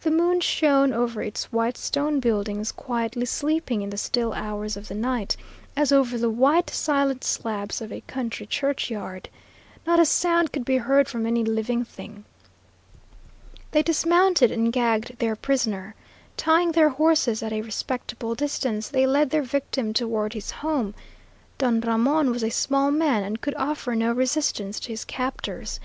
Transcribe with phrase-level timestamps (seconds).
[0.00, 4.88] The moon shone over its white stone buildings, quietly sleeping in the still hours of
[4.88, 5.36] the night,
[5.76, 9.28] as over the white, silent slabs of a country churchyard.
[9.86, 12.24] Not a sound could be heard from any living thing.
[13.72, 15.94] They dismounted and gagged their prisoner.
[16.38, 20.94] Tying their horses at a respectable distance, they led their victim toward his home.
[21.58, 25.80] Don Ramon was a small man, and could offer no resistance to his captors.